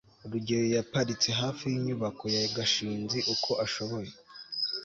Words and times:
rugeyo 0.31 0.67
yaparitse 0.77 1.29
hafi 1.41 1.63
yinyubako 1.71 2.23
ya 2.35 2.41
gashinzi 2.55 3.19
uko 3.33 3.51
ashoboye 3.65 4.11